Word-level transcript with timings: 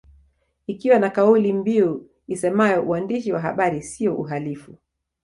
Ikiwa 0.67 0.99
na 0.99 1.09
kauli 1.09 1.53
mbiu 1.53 2.09
isemayo 2.27 2.83
uandishi 2.83 3.33
wa 3.33 3.41
habari 3.41 3.81
siyo 3.81 4.15
uhalifu 4.15 4.75